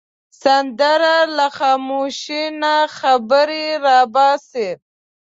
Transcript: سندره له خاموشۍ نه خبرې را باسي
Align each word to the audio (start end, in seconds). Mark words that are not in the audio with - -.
سندره 0.41 1.15
له 1.37 1.47
خاموشۍ 1.57 2.43
نه 2.61 2.73
خبرې 2.97 3.65
را 3.83 3.99
باسي 4.13 4.69